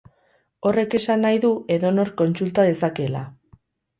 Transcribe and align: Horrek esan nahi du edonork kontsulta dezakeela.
Horrek 0.69 0.95
esan 0.99 1.21
nahi 1.25 1.41
du 1.43 1.51
edonork 1.75 2.15
kontsulta 2.21 2.65
dezakeela. 2.71 3.21